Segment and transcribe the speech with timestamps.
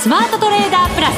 [0.00, 1.14] スマートトレーダープラス。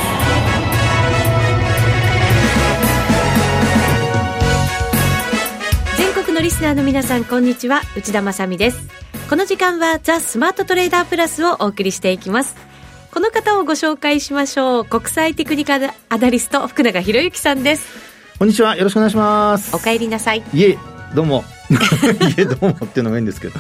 [5.99, 7.83] 全国のリスナーの皆さんこんにちは。
[7.97, 8.89] 内田まさです。
[9.31, 12.57] この時間はザ・スマートトレーダープラスをお送りしていきます。
[13.13, 14.85] この方をご紹介しましょう。
[14.85, 17.87] 国際テクニカルアナリスト福永博之さんです。
[18.37, 18.75] こんにちは。
[18.75, 19.77] よろしくお願いします。
[19.77, 20.43] お帰りなさい。
[20.53, 20.77] いえ
[21.15, 21.45] どうも
[21.75, 23.55] いえどうもっていうのもいいんですけど。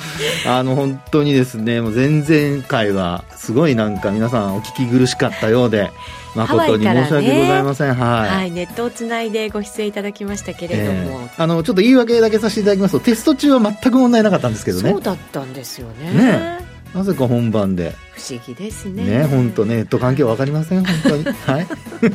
[0.46, 5.90] あの本当にですねもう前々回はすごいなんか皆さんお聞き苦しかったようで
[6.34, 14.90] 誠に申し訳ございません、ね、はい、はい、ネットをつないでご出演いただきましたけれども、えー、あのちょっと言い訳だけさせていただきますとテスト中は全く問題なかったんですけどね。
[14.90, 16.12] そうだったんですよね。
[16.12, 17.94] ねなぜか本番で。
[18.14, 19.04] 不思議ですね。
[19.04, 21.24] ね本当ねネット環境わかりません本当に。
[21.24, 21.66] はい。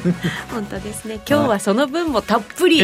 [0.52, 1.20] 本当ですね。
[1.28, 2.84] 今日はその分もたっぷり、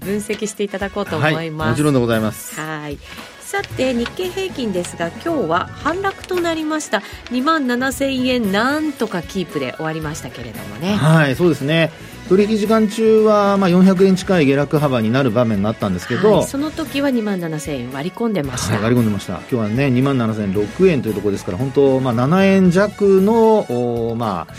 [0.00, 2.58] 分析していただこうと思います、はい、もちろんでございます。
[2.60, 2.98] はい。
[3.40, 7.02] さて日経平均ですが今日は反落となりました。
[7.32, 10.94] 2万7000円なんとかキープで終わりましたけれどもね。
[10.94, 11.90] はいそうですね。
[12.28, 19.32] 取引時間中はまあ400円近い下落幅になる場面があったんですけど、はい、その時は2万7000円割り込んでました、はい、割り込んでました。
[19.32, 23.66] 今日はね2万7006円というところですから本当まあ7円弱の
[24.12, 24.54] おまあ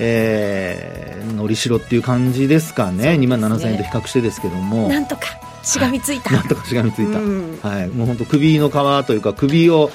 [0.00, 3.16] えー、のりしろっていう感じですかね。
[3.16, 3.24] ね。
[3.24, 4.88] 2万7000円と比較してですけども。
[4.88, 5.38] なんとか
[5.68, 9.90] しがみついた、なんとかしがみついた、うん、はい、もう本当首の皮というか首を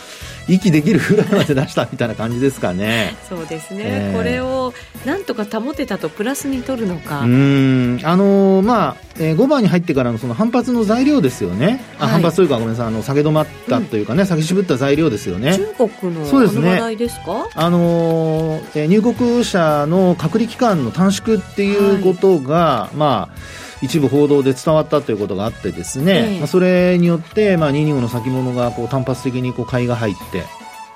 [0.48, 3.16] 息できるぐらいまで出したみたいな感じですかね。
[3.28, 4.74] そうですね、えー、これを
[5.06, 7.22] なんとか保てたとプラスに取るのか。
[7.22, 8.00] うん。
[8.04, 12.88] あのー、まあ、えー、5番に入ってからのその反発の材料ですよね、はい、反発というかごめんなさい。
[12.88, 15.58] あの下げ止まったというかね、うん、下げ渋った材料ですよね。
[15.58, 16.78] 中国のそうですね。
[16.78, 17.48] 話ですか？
[17.56, 30.46] あのー、えー、入国者の隔離期間の短縮っていうことが、はい、まあ一部報道で伝わったということがあってですね、えまあ、それによって、まあ、225の先物がこう単発的にこう買いが入って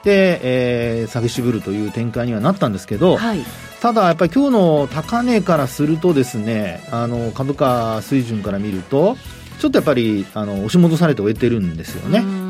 [0.06, 3.44] で、えー、下げ渋るという展開にはなったんですけど、はい、
[3.82, 9.18] ただやっぱり今日の高値からするとですねあの株価水準から見ると
[9.60, 12.47] ちょっとやっぱりあの押し戻されて終えてるんですよね。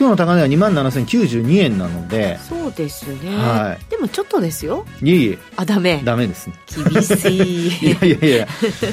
[0.00, 4.86] 今日の高値は2万7092円なのでそうですね、はい、でもちょっとですよ。
[5.02, 5.38] いえいえ。
[5.56, 6.00] あダメ。
[6.02, 6.54] ダメですね。
[6.90, 7.68] 厳しい。
[7.86, 8.48] いやいやいや。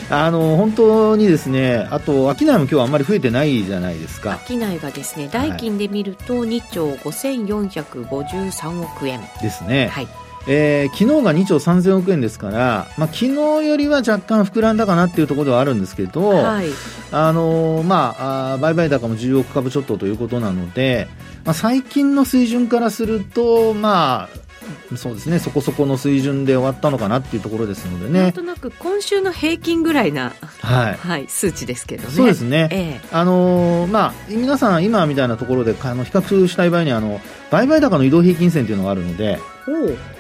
[0.10, 4.38] あの本当にですねあと商いも今日はあんまり増えてないじゃないですか。
[4.46, 9.22] 商いがですね代金で見ると2兆5453億円。
[9.42, 9.88] ですね。
[9.94, 10.08] はい
[10.50, 13.34] えー、昨日が2兆3000億円ですから、まあ、昨日
[13.68, 16.68] よりは若干膨らんだかなっていうところではあるんですけど、はい、
[17.12, 21.08] あのー、まあ、あ売買高も10億株ちょっとということなので、
[21.44, 24.47] まあ、最近の水準からすると、まあ、
[24.96, 25.40] そうですね。
[25.40, 28.22] そこそこの水準で終わったのかなっていうところですのでね。
[28.22, 30.94] なんとなく今週の平均ぐらいな、はい。
[30.96, 32.10] はい、数値ですけどね。
[32.10, 39.40] そうですね、ええ、あのー、まあ、皆さん今みたいなところであの比較したい場合にあの売買高の移動平均線というのがあるので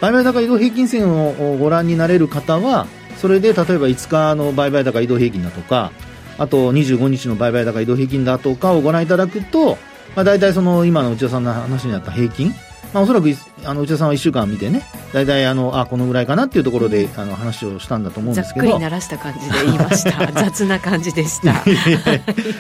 [0.01, 2.87] 売買高移動平均線をご覧になれる方は
[3.17, 5.91] それで例えば5日の売買高移動平均だとか
[6.37, 9.77] あと25日の売買高移動平均だとかをご覧いただくと、
[10.15, 12.53] まあ、大体その今の内田さんの話にあった平均
[12.93, 13.27] まあ、おそらく
[13.65, 14.83] あの内田さんは1週間見てね
[15.13, 18.65] 大体あのあこのぐらいかなっていうところであの話をしたんだと思うんですけど。
[18.67, 20.31] ざっくり鳴らした感じで言いました。
[20.31, 21.63] 雑な感じでした。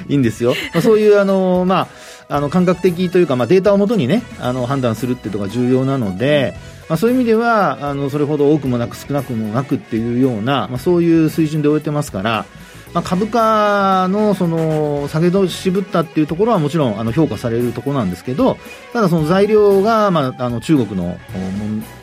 [0.07, 1.87] いいんですよ、まあ、そういうあの、まあ、
[2.29, 6.53] あの感覚的というか、まあ、データをもとにねあの判断するっていうのが重要なので、
[6.89, 12.45] まあ、そういう意味ではあのそれほど多くもなく少なくもなくっていうような、まあ、そういう水準で終えてますから
[12.93, 18.57] まあ、株価のその下げど渋ったっていうところはもちろんあの評価されるところなんですけど
[18.93, 21.17] ただその材料が、まあ、あの中国の、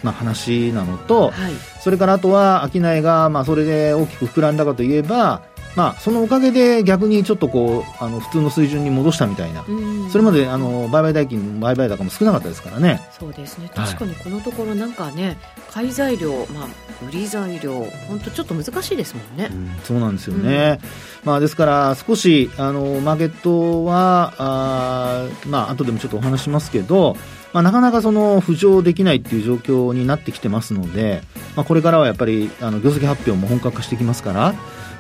[0.03, 5.43] まあ、話なのと、はい、それからあとは商いが、まあ、それで大きく膨らんだかといえば
[5.77, 9.65] まあ、そのおかげで逆にちょっとこうあの普通の水準に戻したみたいな、
[10.11, 13.01] それまであの売買代金、売買高も少なかったですからね。
[13.19, 15.37] そうですね確かにこのところ、なんかね、
[15.71, 16.69] 買い材料、まあ、
[17.07, 19.49] 売り材料、本当、ちょっと難しいですもんね。
[19.51, 20.79] うん、そうなんですよね、
[21.23, 27.17] うん、まあ、ですから、少しあのマーケットは、あまあ後でもちょっとお話しますけど、
[27.53, 31.23] まあ、なかなかその浮上できないっていう状況になってきてますので、
[31.57, 34.55] まあ、これからはやっぱりあの業績発表も本格化してきますから。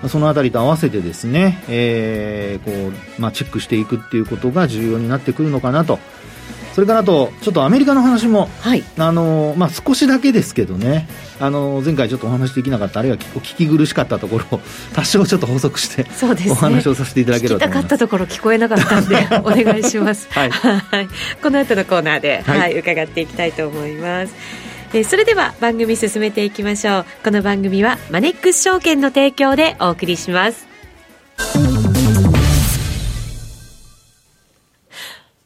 [0.08, 5.98] そのあたりと合わせてですね、えー、こう、まあ、チェックしていくっていうことが重要になってくるのかなと。
[6.74, 11.06] それからあと、ちょっとアメリカの話も、はい、あの、まあ、少しだけですけどね、
[11.38, 14.60] あの、前回ちょっとお話できなかった、あるいはお聞き苦しかったところを、
[14.92, 17.84] 多少ちょっと補足して、そうですね、お話をさせていただければと思います。
[17.84, 20.26] 聞きたかったところ聞こえなかったんで、 お願いします。
[20.32, 20.50] はい。
[21.40, 24.34] この後のコーナーで、はい、はい、伺っていきたいと思います。
[24.94, 30.68] えー、それでは番組進めていきましょうこの番組はマネックス証券の提供でお送りします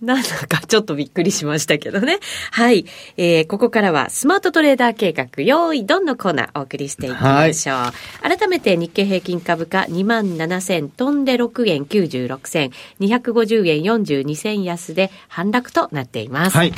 [0.03, 2.21] なんだかちょっとびっくりしましたけどね。
[2.53, 2.87] はい。
[3.17, 7.77] えー、ここからはスマートトレーダー計画、用意ドンのコーナーお送りしていきましょう。
[7.77, 7.93] は
[8.33, 12.71] い、改めて日経平均株価2万7000飛んで6円96銭、
[13.01, 16.57] 250円42銭安で反落となっています。
[16.57, 16.73] はい。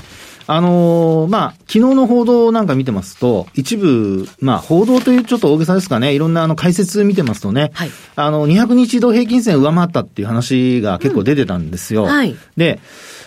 [0.53, 12.03] あのー、まあ、昨日の報道なんか見てますと、一部、まあ、報道というちょっと大げさですかね、いろんなあの解説見てますとね、はい、あの、200日移動平均線上回ったっていう話が結構出てたんですよ。
[12.03, 12.81] うんはい、で、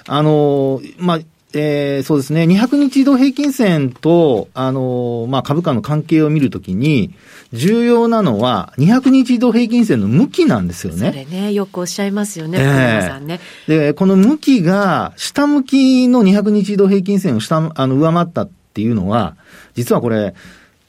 [0.06, 1.20] あのー、まあ、
[1.55, 7.13] えー、そうですね、200日移動平均線と、あのー、まあ、株価の関係を見るときに、
[7.53, 11.11] 重要なのは、200日移動平均線の向きなんですよね。
[11.11, 13.39] それね、よくおっしゃいますよね、えー、さんね。
[13.67, 19.35] で、この向きが、下向きの200日移動平均線を下、あの、上回ったっていうのは、
[19.75, 20.33] 実はこれ、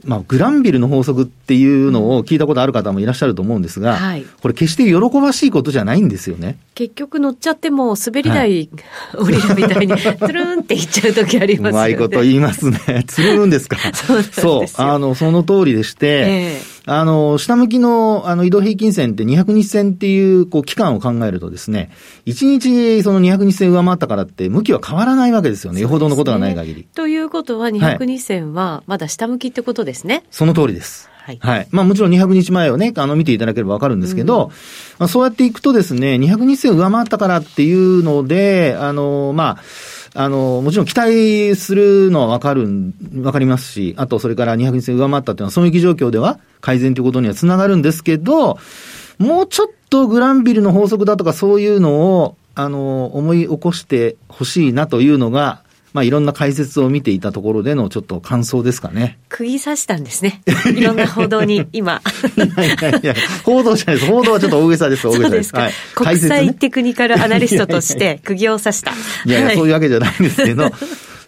[0.04, 6.58] まあ、グランビルの法則っていうのを聞いたことある方もいらっしゃると思うんですが、はい、これ決して喜ばしいことじゃないんですよね。
[6.74, 8.68] 結局乗っちゃっても滑り台
[9.16, 11.72] 降りるみたいに、つるんっていっちゃう時ありますよね。
[11.72, 13.04] うまいこと言いますね。
[13.06, 13.76] つるんですか？
[13.94, 14.66] そうそう。
[14.82, 21.90] あの、その通りでして、えーあの、下向きの、あの、移動平均線って200日線っていう、こう、期間を考えるとですね、
[22.26, 25.80] 1日その200日線上回ったからって、向きは変わらないわけですよね。
[25.80, 26.86] よほどのことがない限り。
[26.94, 30.14] ということは、200日線は、まだ下向きってことですね。
[30.14, 31.08] はい、その通りです。
[31.24, 31.38] はい。
[31.40, 31.68] はい。
[31.70, 34.50] まあもちろん200日前をね、あの見ていただければわかるんですけど、うん、
[34.98, 39.62] まあそうやっていくとですね、200日線上回ったからっていうので、あの、まあ、
[40.16, 42.68] あの、もちろん期待するのはわかる、
[43.20, 48.58] わかりますし、あとそれから200日上回ったっていうのは、損益状況では改善ということにはつながるんですけど、
[49.18, 55.63] もうちょっとグランビルの法則だとかそういうのを、あの、思い起こしてほしいなというのが、
[55.94, 59.16] まあ、いろんな解説を見ていたところでのちょっと感想ですかね。
[59.28, 60.42] 釘刺したんですね。
[60.74, 62.02] いろんな報道に、 今。
[62.36, 63.14] いやいやいや、
[63.44, 64.10] 報道じゃないです。
[64.10, 65.54] 報道はちょっと大げさです、大げさです。
[65.56, 68.92] はい、国際テクニカルアナリストとして、釘を刺した。
[69.24, 70.72] いやいや、そういうわけじゃないんですけど、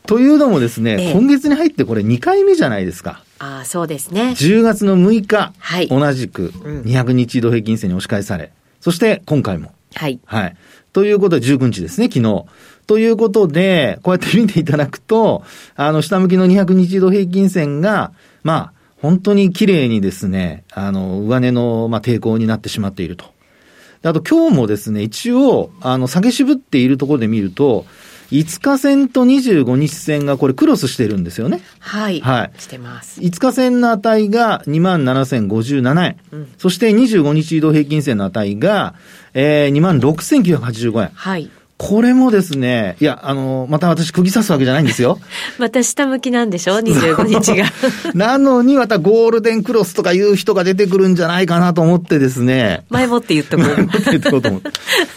[0.05, 3.23] というのもですね、ええ、今月に入ってこれ2回目じゃないですか。
[3.39, 4.35] ああ、そうですね。
[4.37, 9.71] 10月の6日、はい、同じく200日移動平均線に押し返され、そして今回も。
[9.95, 10.19] はい。
[10.27, 10.57] はい。
[10.97, 12.47] ということで19日ですね、昨日。
[12.87, 15.45] ということで、こうやって見ていただくと、
[15.75, 18.13] あの、下向きの200日移動平均線が、
[18.43, 18.73] まあ、
[19.03, 23.27] 本当に綺麗にですね、あの、上値の、まあ、抵抗になってしまっていると。
[24.05, 27.85] あと今日もですね、一応、あの、下げ渋っているところで見ると、
[28.33, 31.61] 5日線と25日線がこれクロスしてるんですよね。
[31.79, 32.21] はい。
[32.21, 32.61] はい。
[32.61, 33.21] してます。
[33.21, 36.17] 5日線の値が27,057円。
[36.33, 38.95] うん、そして25日移動平均線の値が、
[39.35, 41.11] えー、26,985円。
[41.15, 41.51] はい。
[41.79, 45.19] これもですね、いや、あの、また私釘刺すわけじゃないんですよ。
[45.59, 47.67] また下向きなんでしょ ?25 日が。
[48.15, 52.85] なのにまたゴールデンクロスとかいう人が出てくるんじゃないかなと思ってですね。
[52.89, 53.67] 前もって言っとこう。
[53.67, 54.71] 前もって言っとこうと思って。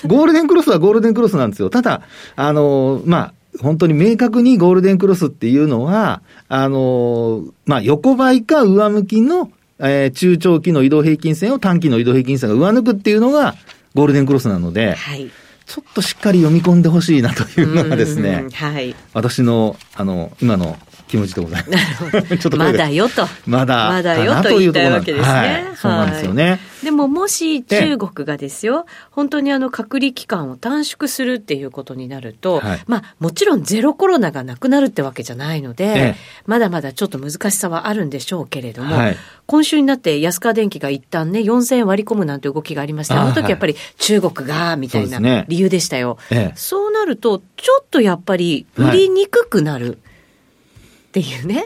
[0.06, 1.70] ゴールデンクロスはゴールデンクロスなんですよ。
[1.70, 2.02] ただ、
[2.36, 13.56] あの、まあ、本当に明確にゴールデンクロスっていうのは、あの、まあ、横ばいか上向きの、えー、中長期の移動平均線を短期の移動平均線が上抜くっていうのが
[13.96, 15.32] ゴールデンクロスなので、はい。
[15.70, 20.76] ちょっとしっかり読み込んでほしいなというのがですね、はい、私の、あの、今の
[21.10, 22.38] 気持ちでございます。
[22.38, 23.28] ちょっとまだよと。
[23.48, 23.90] まだ。
[23.90, 25.34] まだよと言いたいわけですね。
[25.34, 26.60] はい、そうなんですよね。
[26.84, 39.18] でももし中国がですよ、本当にあの隔離期間を短縮するっていうことになると、はい、まあもちろんゼロコロナがなくなるってわけじゃないので、まだまだちょっと難しさはあるんでしょうけれども、はい、
[39.48, 46.20] 今週になって安川電機が一旦ね、4000円割り込むなんて動きがありまして、あの時やっぱり中国が、みたいな理由でしたよ。
[46.30, 49.98] そう、ねそうなると、ちょっとやっぱり売りにくくなる。
[51.10, 51.66] っていうね。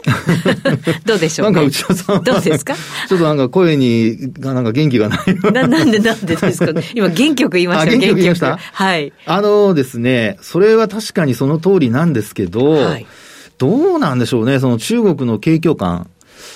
[1.04, 2.74] どうでしょう、ね、なんか内田さんどうですか？
[3.08, 5.66] ちょっとなんか声に、なんか元気がないな。
[5.68, 8.56] なんでなんでですか今元気よく言いました元気よく言いました？
[8.56, 9.12] はい。
[9.26, 13.06] あのですね、それは確かにその通りなんですけど、はい、
[13.58, 16.08] どうなんでしょうね、その中国の景況感。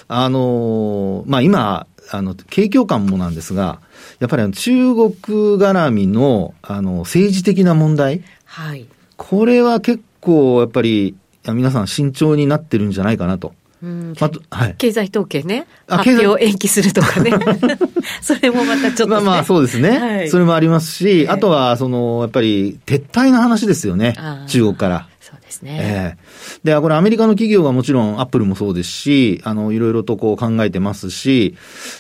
[0.09, 3.81] あの、まあ今、あの、景況感もなんですが、
[4.19, 8.23] やっぱり中国絡みの、あの、政治的な問題。
[8.47, 8.87] はい。
[9.19, 11.15] これは結構、やっぱり、
[11.55, 13.55] 皆さん慎重になってるんじゃないかなと。
[13.83, 14.15] うん。
[14.19, 17.33] まはい、経済統計ね、発表延期するとかね、
[18.21, 24.17] それもまたちょっと、ね、まあまあそうですね、はい、それもありますし、あとはそのやっぱり撤退の話ですよね、
[24.49, 25.09] 中国から。
[25.21, 25.79] そうですね。
[25.81, 26.61] ええ。
[26.65, 31.55] ー、で、これアメリカの企業がもちろんアップルもそうですし、あの、いろいろとこう考えてますし、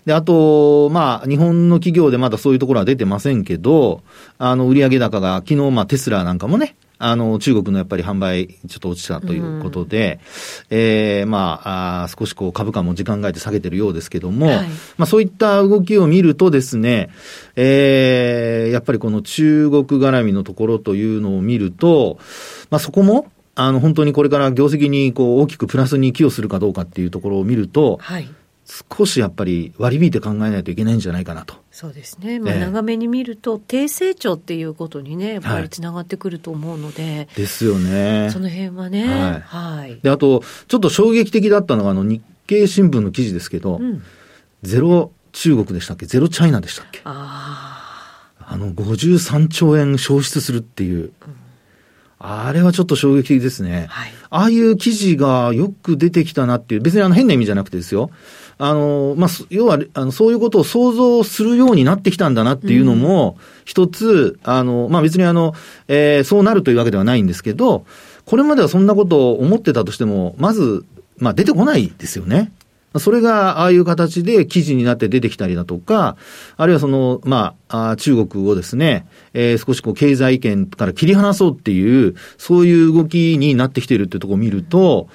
[0.06, 4.02] で、あと、まあ、日本の企業でまだそういうところは出てませんけど、
[4.38, 10.18] あの、売上高が昨日、まあ、テスラなんかもね、あの、中国のやっぱり販売、ちょっと落ちたということで、
[10.70, 17.10] うん、えー、まああ、少しこう株価も時間外で下げてるようですけども、はい、まあそういった動きを見るとですね、
[17.54, 22.18] えー、やっぱりこの中国絡みのところというのを見ると、
[22.70, 28.28] まあそこも、あの、本当にこれから業績にこう大きくプラスに寄与するかどうかっていうところを見ると、はい、
[28.68, 31.54] 少しやっぱり割り引いて考えないといけないんじゃないかなと。
[31.72, 38.28] そうですね、まあ、長めに見ると、低成長っていうことにね、やっぱりつながってくると思うので、はい、ですよね。
[38.30, 44.02] その辺はね、はい、はい、であと、ちょっと衝撃的だったのが、あの日経新聞の記事ですけど、うん、
[44.62, 47.00] ゼロ中国でしたっけ、ゼロチャイナでしたっけ？
[47.04, 47.74] あ
[48.38, 51.04] あの53兆円消失するっていう。
[51.04, 51.12] うん。
[52.20, 53.86] あれはちょっと衝撃的ですね。
[53.88, 58.10] はい、ああいう記事がよく出てきたなっていう、別にあの変な意味じゃなくてですよ。
[58.58, 65.54] あの、まあ、要は、あの、そういうことを想像するようになってきたんだなっていうのも、一つ、あの、まあ、別にあの、
[65.86, 67.86] えー、そうなるというわけではないんですけど、
[68.24, 70.84] これまではそんなことを思ってたとしても、まず、
[71.18, 72.52] まあ、出てこないですよね。
[72.96, 76.16] それがああいう形で記事になって出てきたりだとか、
[76.56, 85.08] あるいはその、まあ、中国をですね、えー、少しこう経済圏から切り離そうっていう、そういう動きになってきているっていうところを見ると、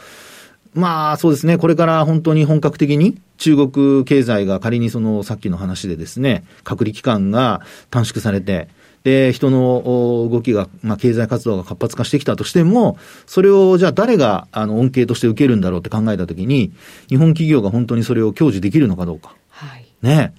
[0.76, 7.60] まあそうですね、これから本当に本格的に中国経済が仮にそのさっきの話でですね、隔離期間が
[7.90, 8.70] 短縮されて、
[9.04, 16.72] で、人の動きが、まあ、経済活動が活発化してきたとしても、それをじゃあ誰が、あの、恩恵として受けるんだろうって考えたときに、
[17.10, 19.36] 日本企業が本当にそれを享受できるのかどうか。
[19.50, 19.86] はい。
[20.02, 20.34] ね。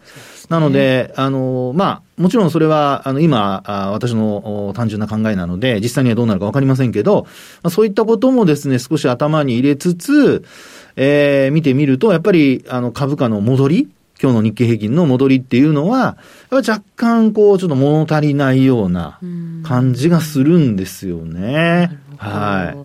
[0.48, 7.26] なので、あの、まあ、もちろんそれは、あの、今、あ私の単純な考えなので、実際にはどうなるかわかりませんけど、
[7.62, 10.44] まあ、そういったこともですね、少し頭に入れつつ、
[10.96, 13.88] えー、見てみると、やっぱり、あの、株価の戻り
[14.22, 16.16] 今日の日経平均の戻りっていうのは、
[16.50, 19.18] やっぱ若干こう、ちょっと物足りないような
[19.64, 21.98] 感じがするんですよね。
[22.16, 22.76] はい。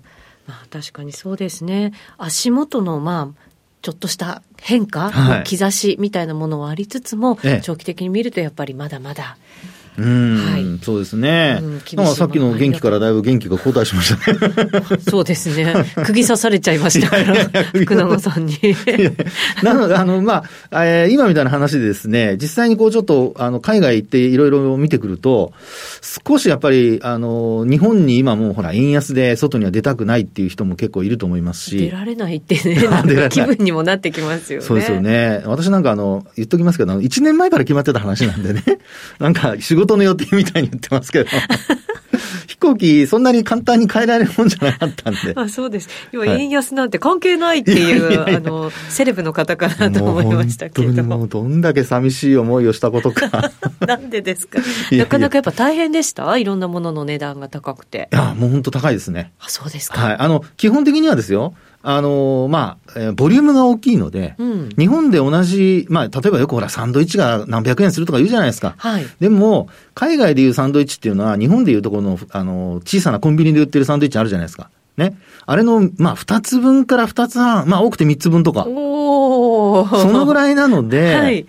[0.48, 1.94] まあ確かにそうですね。
[2.18, 3.49] 足元のまあ
[3.82, 9.38] ちょっとした変化、はい、兆しみたいなものはありつつも、ええ、長期的に見るとやっぱりまだまだ。
[9.98, 11.60] うん、はい、そうですね。
[11.62, 15.00] うん、さっきの元気からだいぶ元気が後退しましたね。
[15.10, 15.74] そうですね。
[16.06, 18.58] 釘刺されちゃいましたから、福永さんに。
[19.64, 25.54] なので、あの、まあ、えー、今みたいな話でですね、実際にこうちょっと、あの、海外行っていろいろ見てくると、
[26.28, 31.78] 少しやっぱり、あの、日本に今もうほら、円安で外には出たくないっていう人も結構いると思いますし。
[31.78, 34.66] 出られないってね、 なんか気分にもなってきますよね。
[34.66, 35.42] そうですよね。
[35.46, 38.64] 私なんかあの、言っときますけど、1年前から決まってた話なんでね。
[39.20, 41.30] なんか仕事の予定みたいに言ってますけど。
[42.48, 45.34] 飛行機、そんなに簡単に変えられるもんじゃなかったんで。
[45.36, 45.88] あそうです。
[46.12, 51.04] 要は円安なんて関係ないっていう、はい、あの、セレブの方かなと思いましたけど。
[51.04, 53.52] もうどんだけ寂しい思いをしたことか。
[53.88, 54.60] なんでですか？
[54.92, 56.36] なかなかやっぱ大変でした？
[56.38, 58.10] いろんなものの値段が高くて。
[58.12, 59.32] いや、もう本当高いですね。
[59.40, 60.02] あ、そうですか。
[60.02, 60.16] はい。
[60.20, 61.54] あの、基本的にはですよ。
[61.82, 68.76] あのー、まあ、えー、ボリュームが大きいので、うん、日本で同じ、まあ、例えばよくほら、サンドイッチが何百円するとか言うじゃないですか。
[68.78, 69.06] はい。
[69.20, 74.70] でも、海外でいうサンドイッチっていうのは、日本でいうところの、あの、小さなコンビニで売ってるサンドイッチあるじゃないですか。
[74.98, 75.18] ね。
[75.46, 78.66] あれの、まあ、二つ分から二つ半、まあ、多くて三つ分とか。
[78.68, 81.46] おそのぐらいなので、 はい。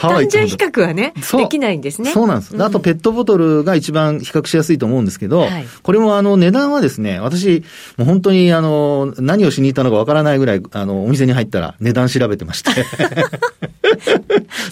[0.00, 2.10] 単純比較はね、できないんですね。
[2.12, 2.62] そうなんです。
[2.62, 7.64] あと、ペットボトルが一番比較しやすいと思うんですけど、はい、これもあの、値段はですね、私、
[7.96, 12.70] もう本当にあの、何をしに行ったのかわからないぐらい、あの、お店に入ったら値段調べてまして。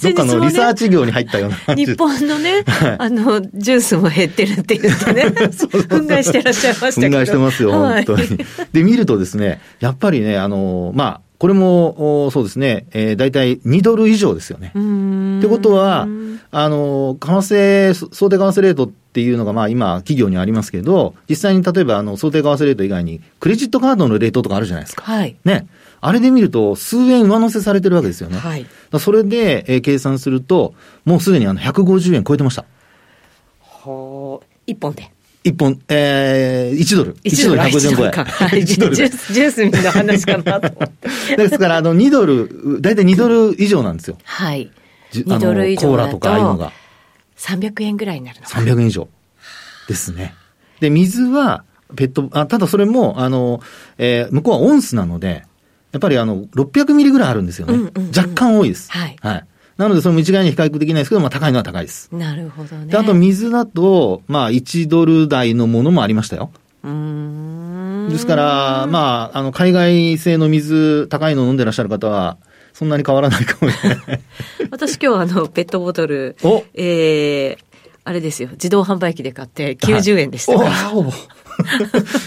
[0.03, 1.87] どっかのリサーチ業に入ったような感じ。
[1.87, 7.19] 日本のね、はい、あの、ジュースも減ってるって言ってね、 憤慨してらっしゃいましたけど。
[7.19, 8.39] 憤慨してますよ、本当に。
[8.73, 14.69] で、見るとですね、やっぱりね、あの、まあ、これも、そうですね、えー、大体2ドル以上ですよね。
[14.69, 16.07] ってことは、
[16.53, 25.03] あの、為替、想定為替レートっていうのが、まあ今、企業にありますけど、実際に例えば、あの、想定為替レート以外に、クレジットカードのレートとかあるじゃないですか。
[25.03, 25.35] はい。
[25.45, 25.67] ね。
[26.01, 28.39] あれで見ると、数円上乗せされてるわけですよね。
[28.39, 28.65] はい。
[29.01, 32.67] それで、えー、計算すると、もうすでにあの、150円超えてました。
[33.85, 35.11] はあ、一本で。
[35.45, 37.15] 一本、えー、1ドル。
[37.17, 38.25] 1ドル150円。
[38.25, 41.37] はい、ジュース、ジュースみたいな話かなと思って。
[41.37, 44.19] ですから、あの、2ドル、だいたい2ドル以上なんですよ。
[44.23, 44.71] はい。
[45.13, 46.73] 2ドル以上コーラとかああいうのが。
[47.37, 48.67] 300円ぐらいになるのかな。
[48.67, 49.09] 300円以上。
[49.89, 50.35] ですね。
[50.81, 51.65] で、水は、
[51.97, 53.61] ペット、あただそれも、あの、
[53.99, 55.45] えー、向こうはオンスなので、
[55.91, 57.75] やっぱりあの、600ミリぐらいあるんですよね。
[57.75, 58.91] うんうんうん、若干多いです。
[58.93, 59.17] はい。
[59.21, 59.47] はい。
[59.83, 62.09] なので、それも一概に比較できないですけど、まあ高いのは高いです。
[62.13, 62.87] なるほどね。
[62.87, 66.53] で、あと水だと、まあ1ドル台のものもありましたよ。
[66.85, 72.39] うんですから、まあ、あの、海外製の水、高いの飲んでらっしゃる方は、
[72.73, 74.21] そんなに変わらないかもしれない。
[74.71, 77.65] 私今日あの、ペットボトル、 おえー、
[78.05, 80.71] あれですよ、自動販売機で買って90円でしたから。
[80.71, 81.13] は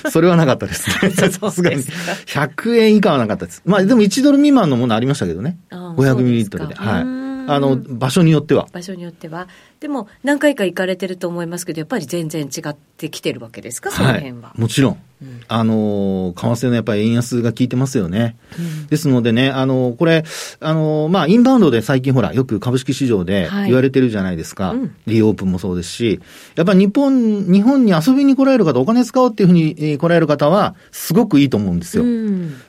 [0.05, 1.09] い、 それはなかったですね。
[1.09, 1.83] さすがに。
[1.83, 3.62] 100円以下はなかったです。
[3.65, 5.57] まあでも1ドル未満のものありましたけどね。
[5.71, 6.75] 500ミリリットルで。
[6.75, 7.25] はい。
[7.47, 8.67] あの、場所によっては。
[8.71, 9.47] 場所によっては。
[9.79, 14.49] でも、何回か行かれてると思いますけど、やっぱり全然違ってきてるわけですか、その辺は。
[14.49, 14.97] はい、もちろん。
[15.21, 18.35] うん、あの、為替のやっぱり円安が効いてますよね。
[18.59, 20.25] うん、ですのでね、あの、これ、
[20.59, 24.69] あの、まあ、インバウンドで最近ほら、よく株式市場で言われてるじゃないですか。
[24.69, 26.19] はいうん、リオープンもそうですし、
[26.55, 32.03] やっぱり日本、日本に遊びに来られる方、お金使おうっていうふうに来られる方は、すごくいいと思うんですよ。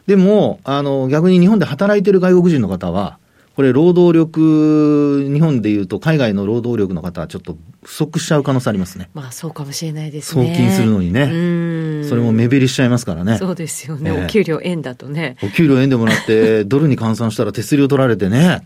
[0.07, 3.19] でも、あの、逆に日本で働いてる外国人の方は、
[3.57, 9.09] これ、労働力、日本でいうと、海外の労働力の方はちょっと不足しちゃう可能性ありますね。
[9.15, 10.47] まあ、そうかもしれないですね。
[10.47, 12.05] 送金するのにね。
[12.07, 13.39] それも目減りしちゃいますからね。
[13.39, 14.11] そうですよね。
[14.11, 15.39] えー、お給料円だとね。
[15.43, 18.61] お給料円でもらって、 ドルに換算したら手数料取られてね、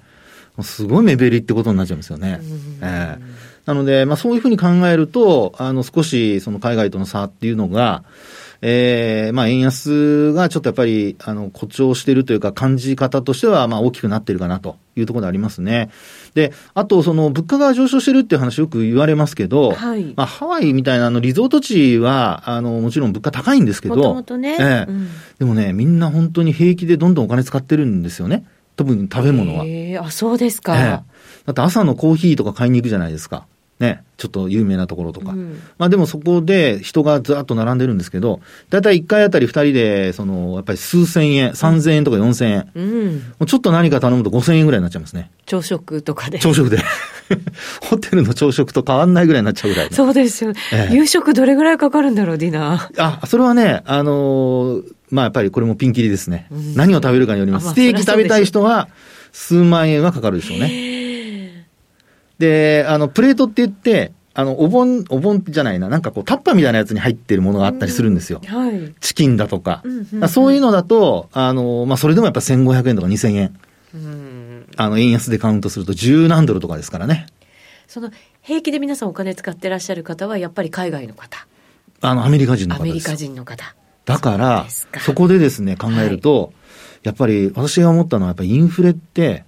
[0.60, 2.40] すごい目減りってことになっちゃいますよね。
[2.80, 3.18] えー、
[3.66, 8.02] なので、まあ、そういうふうに考えると、あの、少し、その海外との差っていうのが、
[8.62, 15.90] えー、まあ、円安がちょっとやっぱり、あの、誇張しているというか、感じ方としては、まあ、大きくなってるかなというところでありますね。
[16.34, 28.44] で、あと、その、物価が上昇してるっていう話よく言われますけど、はい、まあ、ハワイみたいな、あの、リゾート地は、あの、もちろん物価高いんですけど、もともとね、えーうん、でもね、みんな本当に平気でどんどんお金使ってるんですよね。
[28.76, 29.64] 特に食べ物は。
[29.64, 30.78] えー、あ、そうですか。
[30.78, 31.04] えー、だ
[31.50, 33.46] って朝のコーヒーとか買いに行くじゃないですか。
[33.80, 35.30] ね、ちょっと有名なところとか。
[35.30, 42.70] うん、まあでもそこで人がずっと並んでるんですけど、だいたい1回あたり2人で、その、やっぱり数千円、3000円とか4000円。
[42.74, 43.14] うん。
[43.14, 45.30] もうちょっと何か頼むと5000円ぐらいになっちゃいますね。
[45.46, 46.38] 朝食とかで。
[46.38, 46.78] 朝食で。
[47.88, 49.88] ホテルの朝食と変わんないぐらいになっちゃうぐらい。
[49.90, 53.20] そうですよ、ええ、夕食どれぐらいかかるんだろう、ディナー。
[53.22, 56.46] あ、それはね、あのー、まあやっぱりこれもピンキリですね。
[56.50, 57.70] うん、何を食べるかによります。
[57.70, 58.88] ステーキ食べたい人は、
[59.32, 60.99] 数万円はかかるでしょうね。
[62.40, 68.40] で、あの、プレートって言って、あの、お盆、お盆じゃないな、なんかこう、タッパーみたいなやつに入ってるものがあったりするんですよ。
[68.42, 68.94] うん、はい。
[68.98, 69.82] チキンだとか。
[69.84, 73.56] うんうんうん、そういうのだと、あの、まあ、それでもやっぱ1500円とか2000円。
[73.94, 74.66] うん。
[74.76, 77.26] あの、円安でカウントすると十何ドルとかですからね。
[77.86, 81.46] その、平気で皆さんお金使ってらっしゃる方は、やっぱり海外の方。
[82.00, 83.74] あの、アメリカ人の方アメリカ人の方。
[84.06, 84.66] だから、
[85.00, 86.52] そこでですね、考えると、はい、
[87.02, 89.44] やっぱり私が思ったのは、やっぱりインフレって、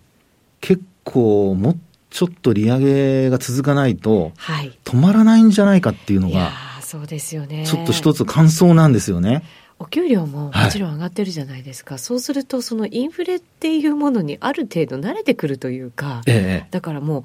[0.61, 1.77] 結構もっ
[2.13, 4.33] ちょっと利上げが続かないと、
[4.85, 7.67] 止まらないんじゃないかっていうのが、そうですよね。
[7.67, 9.43] ちょっと一つ感想なんですよね。
[9.79, 17.25] お給料ももちろん上がってるじゃないですか、はい、そうするとそのインフレっていうものにある程度慣れてくるというか、ええ、だからもう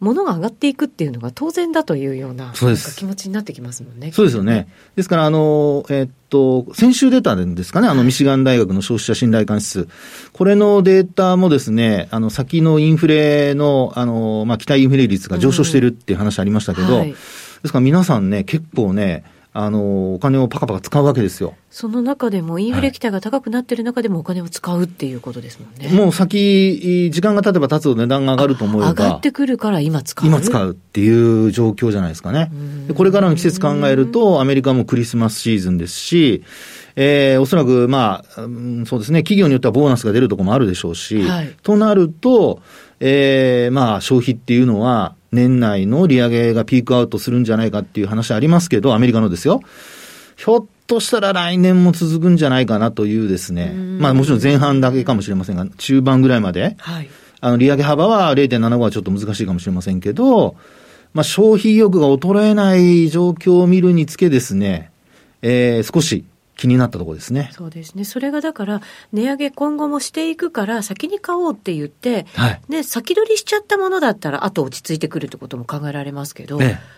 [0.00, 4.12] 物が上がっていくっていうのが当然だというようなそうです気持ちになってきますもんね。
[4.12, 4.68] そうですよね。
[4.94, 9.88] ですから、あの、えー、っと、先週出たんですかね、あの、ミシガン大学の消費者信頼感指数。
[10.32, 17.16] これのデータもですね、あの、先のインフレの、あの、まあ、期待インフレ率が上昇してるっていう話ありましたけど、うんはい、で
[17.64, 19.24] すから皆さんね、結構ね、
[19.58, 21.54] あの、お金をパカパカ使うわけですよ。
[21.70, 25.98] その中でも、インフレ期待が高くなってる中でもお金を使うっていうことですもんね。
[25.98, 28.88] もう先、時間が経てば経つほど値段が上がると思えば。
[28.90, 30.28] 上がってくるから今使う。
[30.28, 32.50] 今使うっていう状況じゃないですかね。
[32.86, 36.42] でこれからの季節考えると、アメリカもクリスマスシーズンですし、
[36.94, 42.60] えー、おそらく、まあ、うん、そうですね、企業によってはボーナスが出るところもあるでしょうし、はい、となると、
[43.00, 49.60] えー、まあ、消費っていうのは、年内の利上げがピークアウトするんじゃないかっていう話ありますけど、アメリカのですよ。
[50.36, 57.08] ひょっとしたら来年も続くんじゃないかなというですね、まあもちろん前半だけかもしれませんが、中盤ぐらいまで、はい、
[57.40, 60.56] あの利上げ幅は0.75はちょっと難しいかもしれませんけど、
[61.14, 64.90] まあ消費意欲が衰えない状況を見るにつけですね、
[65.42, 66.24] えー、少し
[66.56, 67.50] 気になったところですね。
[67.52, 68.04] そうですね。
[68.04, 68.80] それがだから、
[69.12, 76.95] 値上げ今後もしていくから、先に買おうって言って、はい、ね、先取りしちゃったものだったら、あと落ち着いてくるってことも考えられますけど、ええ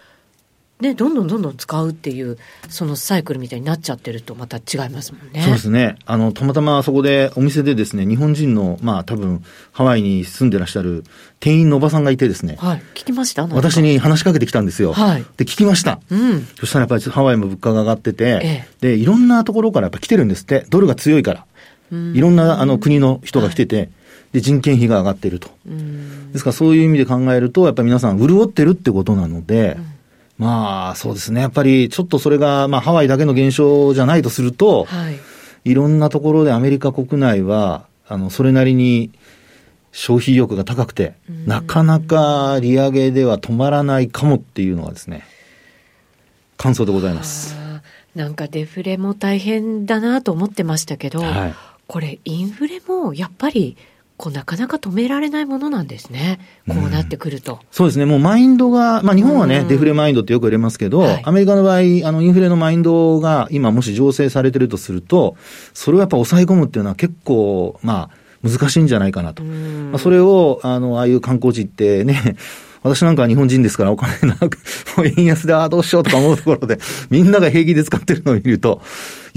[0.81, 2.39] ね、どんどんどんどん使うっていう、
[2.69, 5.43] そのサイクルみたいになっちゃってると、また違いますもんね。
[5.43, 5.97] そうですね。
[6.07, 11.03] あの、たまたまそこで、お店でですね、日本人の、まあ、多分、ハワイに住んでらっしゃる
[11.41, 12.57] 店員のおばさんがいてですね。
[12.61, 12.83] はい。
[12.95, 13.47] 聞きました？
[13.49, 14.93] 私に話しかけてきたんですよ。
[14.93, 15.25] はい。
[15.37, 16.01] で、聞きました。
[16.11, 16.47] うん。
[16.61, 20.65] そしたらやっぱりハワイも物価が上がってて、ええ、で、いろんなところからやっぱ来てるんですって。
[20.71, 21.45] ドルが強いから。
[21.91, 23.91] いろんな、あの、国の人が来てて、はい
[24.31, 25.49] で、人件費が上がっていると。
[26.33, 29.98] ですから、そういう意味で考えると、やっぱり皆さん潤ってるってことなので、うん
[30.39, 31.41] まあ、そうですね。
[31.41, 35.19] やっぱり、ちょっとそれが、まあ、ハワイだけの現象じゃないとすると、はい、
[35.65, 39.11] いろんなところでアメリカ国内は、あの、それなりに
[39.93, 41.15] 消費意欲が高くて、
[41.47, 45.25] なかなか利上げでは止まらないかもっていうのがですね、
[46.57, 47.57] 感想でございます。
[48.15, 51.55] なんかデフレも大変だなと思ってましたけど、はい、
[51.87, 53.77] これインフレもやっぱり
[54.19, 56.41] こうなかなか止められないものなんですね。
[56.69, 57.55] こうなってくると。
[57.55, 58.05] うん、そうですね。
[58.05, 61.81] もうマインドが、まあ日本はね、うん、デフレマインドってよく言われますけど、はい、アメリカの場合、あ
[62.13, 65.37] の、インフレのマインドが今もし醸成されてるとすると、
[65.73, 69.45] それをやっぱ抑え込むっていうのは結構、まあ、難しいんじゃないかなと。
[69.45, 72.37] まあ、それを、あの、ああいう観光地ってね、
[72.83, 74.59] 私なんかは日本人ですからお金なく、
[74.97, 76.79] もう円安でああどうしようとか思うところで、
[77.11, 78.81] みんなが平気で使ってるのを見ると、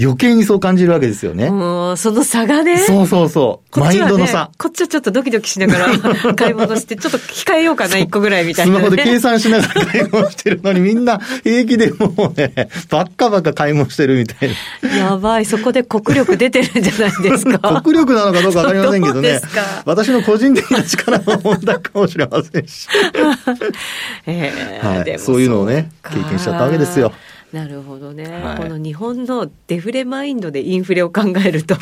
[0.00, 1.50] 余計にそう感じるわけですよね。
[1.50, 2.78] もう、その差がね。
[2.78, 3.80] そうそうそう。
[3.80, 4.50] ね、マインドの差。
[4.58, 14.50] こっちはちょっとドキドキしながら買い物して、ちょっと控えようかな、一個ぐらいみたいな、ね、スマホで計算しながら買い物してるのに、みんな 平気でもうね、ばっかばっか買い物してるみたい
[14.82, 14.96] な。
[14.96, 17.80] やばい、そこで国力出てるんじゃないですか。
[17.82, 19.40] 国力なのかどうかわかりませんけどね。
[19.84, 22.88] 私の個人的な力の問題かもしれませんし。
[24.26, 27.12] えー、はい、そういうのをね、経験しちゃったわけですよ。
[27.52, 31.76] なるほどね、はい、この日本のデフレマインドでインフレを考えると、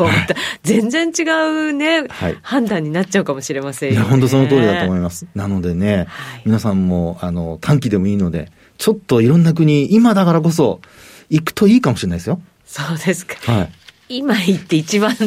[0.64, 5.26] 全然違うね、はい、判断になっちゃうかもしれませんよ、ね、本当その通りだと思います。
[5.34, 10.80] なのでね、はい、皆さんもあの短期でもいいので、ちょっといろんな国、今だからこそ、
[11.28, 12.40] 行くといいかもしれないですよ。
[12.66, 13.34] そうですか。
[13.52, 13.72] はい。
[14.10, 15.26] 今言って一番な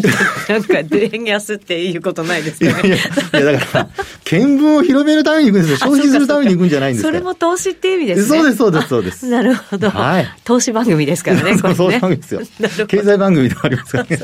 [0.59, 2.87] んか円安っていうことないですかね。
[2.87, 3.89] いやいや、だから、
[4.25, 5.77] 見聞を広めるために行くんですよ。
[5.77, 8.37] 消費するために行くんじゃないんですそれも投資っていう意味ですね。
[8.37, 9.29] そうです、そうです、そうです。
[9.29, 9.89] なるほど。
[9.89, 10.27] はい。
[10.43, 11.75] 投資番組ですからね、これね。
[11.75, 12.41] そう番組ですよ。
[12.87, 14.19] 経済番組でもありますからね。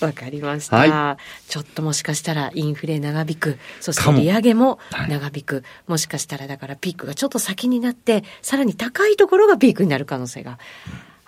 [0.00, 1.50] わかりました、はい。
[1.50, 5.64] ちょっともしかしたらインフレ長引く、そして利上げも長引く。
[5.86, 10.60] ももしかしたらだからピークがちょっと先になって、さらに高いところがピークになる可能性が。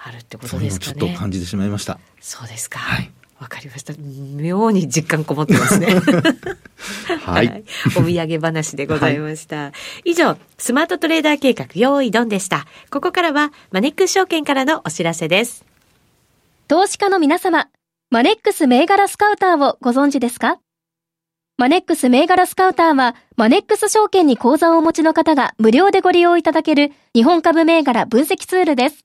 [0.03, 0.93] あるってことですかね。
[0.99, 1.99] ちょっと感じてしまいました。
[2.21, 2.79] そうですか。
[2.79, 3.11] はい。
[3.39, 3.95] わかりました。
[3.99, 5.89] 妙に実感こもってますね。
[7.25, 7.65] はい、
[7.97, 9.57] お土産話でございました。
[9.57, 9.69] は
[10.05, 12.67] い、以上、スマートトレーダー計画用意ドンでした。
[12.91, 15.65] ここからはマネックス証券からのお知らせです。
[16.69, 17.69] 投資家の皆様、
[18.11, 20.59] マネックス銘柄スカウターをご存知ですか？
[21.57, 29.05] マネックス銘柄スカウターは、マネックス証券に口座をお持ちの方が無料でご利用いただける日本株銘柄分析ツールです。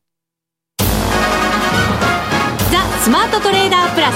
[3.01, 4.15] スマートトレーダープラス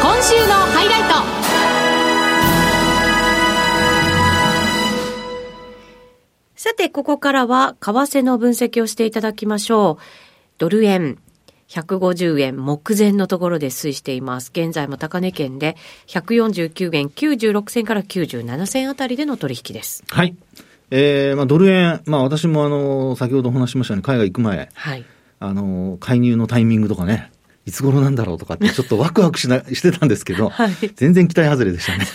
[0.00, 1.08] 今週のハイライト
[6.56, 10.02] さて、ここからは為替の分析をしていただきましょう。
[10.56, 11.18] ドル円、
[11.68, 14.50] 150円目前のところで推移しています。
[14.50, 20.02] 現在も高値圏で149円96銭から97銭あたりでの取引です。
[20.08, 20.34] はい。
[20.90, 25.04] えー、まあドル円、まあ私もあの、先ほどお話しましたように海外行く前、はい。
[25.46, 27.30] あの、介入のタイミングとかね、
[27.66, 32.06] いつ頃なんだろうとかって ちょっとワクワクしなしてたんですけど、はい、全然期待外れでしたね。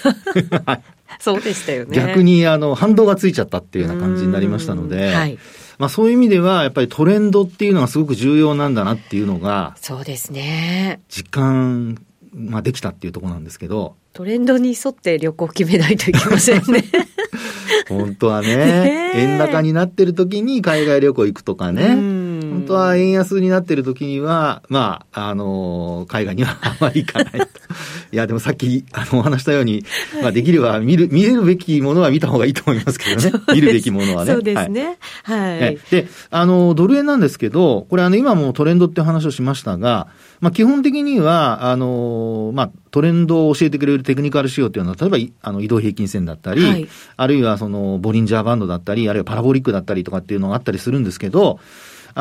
[0.66, 0.82] はい、
[1.20, 1.96] そうでしたよね。
[1.96, 5.40] 逆にあの反動がついちゃったっていうような感じになりましたので、はい、
[5.80, 11.02] まあそういう意味ではやっぱりトレンドっていうのがすごく重要なんだなっていうのが、そうですね。
[11.10, 11.98] 実感、
[12.34, 16.84] まあできたっていうところなんですけど、トレンドに沿って旅行決めないといけませんね。
[17.90, 21.96] 本当はね、円高になってる時に海外旅行行くとかね、
[22.50, 27.38] 本当は円安になってる時には、まあ、あの、海外には あまり行かないと。
[28.12, 29.84] いや、でもさっき、あの、お話したように、
[30.22, 33.32] まあ、できれば見る、見れるべきものは見た方がいいと思いますけどね。
[33.54, 34.34] 見るべきものはね。
[34.34, 34.98] そうですね。
[35.24, 35.60] はい。
[35.60, 40.08] はい、で、あの、ドル円なんですけど、これあの、今もトレンドって話をしましたが、
[40.40, 51.60] まあ、基本的には、あの、まあ、トレンドを教えてくれるテクニカル仕様っていうのは、例えば、あの、移動平均線だったり、はい、あるいはその、ボリンジャーバンドだったり、あるいはパラボリックだったりとかっていうのがあったりするんですけど、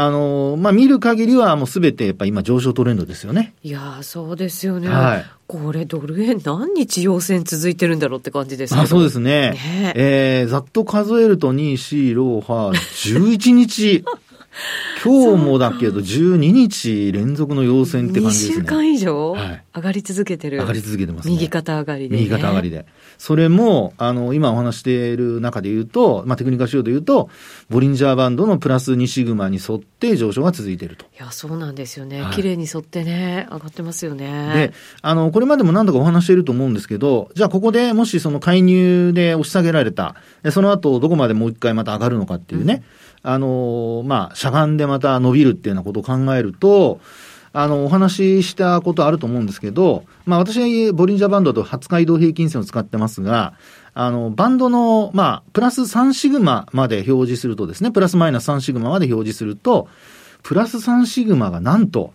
[0.01, 3.55] あの、まあ、見る限りはもうすべてやっぱ今上昇トレンドですよね。
[3.65, 4.89] いやそうですよね。
[4.89, 5.25] はい。
[5.49, 9.51] これドル円何日陽線続いてるんだろうって感じですけあ、そうですね。
[9.51, 14.05] ねえー、ざっと数えると2、4、6、8、11日。
[15.05, 18.65] 今日もだけど、12日連続の陽線って感じですね。
[18.65, 20.59] 2週間以上、はい、上がり続けてる。
[20.59, 21.35] 上がり続けてますね。
[21.35, 22.87] 右肩上がりで、ね、右肩上がりで。
[23.17, 27.31] それも、あの、今お話している中で言うと、まあ、テクニカル仕様で言うと、
[27.71, 31.05] ボリンジャーバンドのプラス2シグマに沿って上昇が続いていると。
[31.05, 32.23] いや、そうなんですよね。
[32.23, 34.53] はい、綺麗に沿ってね、上がってますよね。
[34.55, 40.17] で、あの、これまでも何度かお話していると思うんですけど、じゃあここでもしその介入で押し下げられた、
[40.51, 47.01] その後どこまでもう一回また上がるのかっていうね、うんあの、まあ、しゃがんでまた伸びるっていうようなことを考えると、
[47.53, 53.55] あの、お話ししたことあると思うんですけど、まあ私、ボリンジャーバンドと20日移動平均線を使ってますが、
[53.95, 59.89] あの、バンドの、まあ、プラス3シグマまで表示するとですね、プラスマイナス3シグマまで表示すると、
[60.43, 62.13] プラス3シグマがなんと、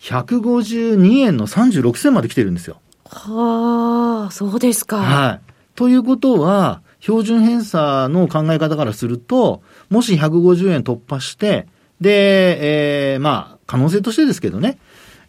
[0.00, 2.80] 152円の36銭まで来てるんですよ。
[3.06, 4.98] はあ、そうですか。
[4.98, 5.40] はい。
[5.74, 11.66] ということは、標準偏差の考え方からすると、もし150円突破して、
[12.00, 14.78] で、えー、まあ、可能性としてですけどね、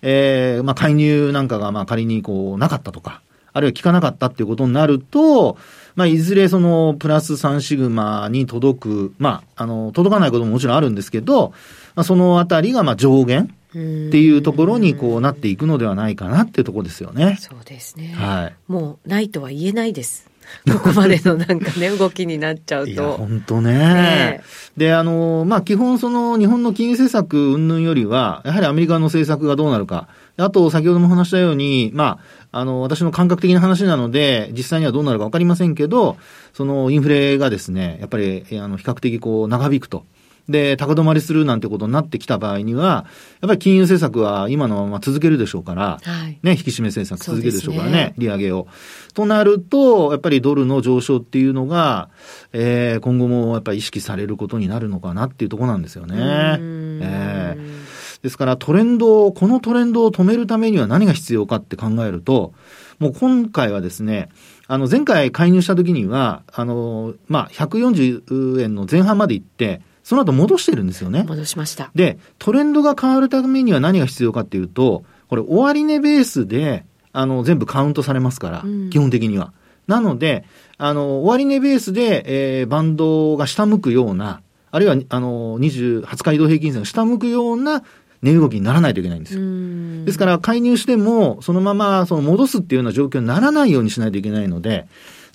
[0.01, 3.21] えー、まあ、介入なんかが、まあ、仮にこう、なかったとか、
[3.53, 5.57] あるいは効かなかったっていうことになると、
[5.95, 11.53] まあ、いずれその、プラス3シグマに届く、まあ、あの、届かないことももちろんあるんですけど、
[11.95, 13.79] まあ、そのあたりが、まあ、上限って
[14.21, 17.37] いうところにこうなっていくのではないかなっていうところですよね。
[17.39, 18.13] そうですね。
[18.15, 18.55] はい。
[18.67, 20.29] もう、ないとは言えないです。
[20.71, 23.13] ここまでのなんかね、動きになっちゃうと。
[23.17, 23.71] 本当ね。
[23.73, 24.41] ね
[24.75, 30.07] で、あの、まあ、基本その日本の金融政策云々よりは、やはりアメリカの政策がどうなるか。
[30.37, 32.19] あと、先ほども話したように、ま
[32.51, 36.17] あ、あの、私の感覚的な話なので、実際にはどうなるかわかりませんけど、
[36.53, 40.05] そのインフレがですね、やっぱり、あの、比較的こう、長引くと。
[40.49, 43.05] で、高止まりするなんてことになってきた場合には、
[43.41, 48.67] やっぱり金融政策は今のまま続けるでしょうから、はい、ね、引き締め政策続けるでしょうからね、ね利上げを。
[49.13, 52.09] となると、やっぱりドルの上昇っていうのが、
[52.53, 56.15] えー、今後もやっぱり意識されることになるのかなっていうところなんですよね。
[56.19, 62.53] えー、ですからトレンドを、このトレンドを止めるためには何が必要かって考えると、
[62.99, 64.29] もう今回はですね、
[64.67, 71.25] あの前回介入した時には、あの、まあ、140円の前半まで行って、その後戻してるんですよね。
[71.27, 71.91] 戻しました。
[71.93, 79.51] で、トレンドが変わるためには何が必要かっていうと、これ終値ベースで、あの、全部カウントされますから、うん、基本的には。
[79.85, 80.45] なので、
[80.77, 82.23] あの、終値ベースで、
[82.61, 84.39] えー、バンドが下向くような、
[84.71, 87.83] あるいは、あの、20、20日移動平均線が下向くような
[88.21, 90.05] 値動きにならないといけないんですよ。
[90.05, 94.87] ですから、介入しても、そのまま、その戻すっていうような状況にならないようにしないといけないので、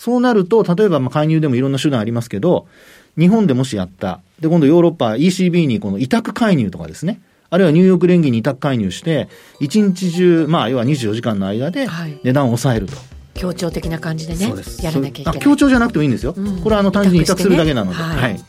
[0.02, 2.66] そうなると、例えば、まあ、介入でもいろんな手段ありますけど、
[3.16, 4.20] 日本でもしやった。
[4.40, 7.20] で、今度ヨーロッパ ECB にこの委託介入とかですね。
[7.50, 9.28] あるいはニューヨーク連銀に委託介入して、
[9.60, 11.86] 一日中、まあ、要は24時間の間で
[12.24, 12.96] 値段を抑えると。
[12.96, 15.38] はい協調的な感じでね、やらなきゃいけない。
[15.38, 16.34] 協調じゃなくてもいいんですよ。
[16.36, 18.40] うん、これはあの単純に委託するだけなので、ね、はい、はい。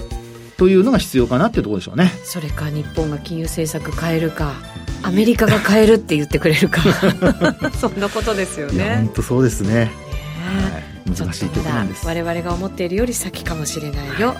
[0.58, 2.12] というのが必要かなっていうところでしょうね。
[2.26, 4.56] それか日本が金融政策変えるか、
[5.02, 6.82] アメリカが変えるって言ってくれるか、
[7.80, 8.96] そんなことですよね。
[8.98, 10.03] 本当そうですね。
[11.06, 12.06] 難しい局面です。
[12.06, 14.36] 我々が思っているより先かもしれないよ。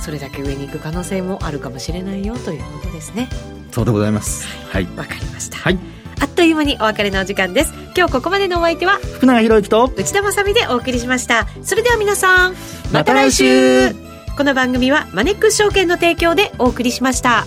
[0.00, 2.36] それだけ上に行く可能性もあるかもしれないよ。
[2.36, 3.28] ということですね。
[3.70, 4.46] そうでございます。
[4.68, 4.88] はい。
[4.96, 5.58] わ、かりました。
[5.58, 5.78] はい。
[6.20, 7.72] あっという間にお別れのお時間です。
[7.96, 11.46] 今日ここまでのお相手は福永博之と内田まさでお送りしました。
[11.62, 12.54] それでは皆さん
[12.92, 13.92] また来週。
[14.36, 17.44] この番組はマネックス証券の提供でお送りしました。